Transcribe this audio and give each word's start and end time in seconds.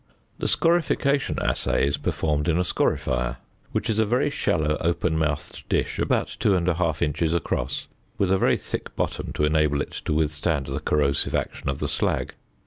The 0.39 0.47
scorification 0.47 1.37
assay 1.43 1.85
is 1.85 1.97
performed 1.97 2.47
in 2.47 2.57
a 2.57 2.63
scorifier, 2.63 3.37
which 3.71 3.87
is 3.87 3.99
a 3.99 4.29
shallow 4.31 4.75
open 4.81 5.15
mouthed 5.15 5.61
dish 5.69 5.99
about 5.99 6.35
2 6.39 6.53
1/2 6.53 7.01
inches 7.03 7.35
across, 7.35 7.85
with 8.17 8.31
a 8.31 8.37
very 8.39 8.57
thick 8.57 8.95
bottom 8.95 9.31
to 9.33 9.45
enable 9.45 9.79
it 9.79 10.01
to 10.05 10.13
withstand 10.15 10.65
the 10.65 10.79
corrosive 10.79 11.35
action 11.35 11.69
of 11.69 11.77
the 11.77 11.87
slag. 11.87 12.33